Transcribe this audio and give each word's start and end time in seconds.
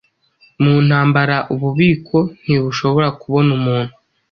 mu 0.63 0.73
ntambara 0.87 1.37
ububiko 1.53 2.17
ntibushobora 2.43 3.09
kubona 3.21 3.49
umuntu 3.57 3.93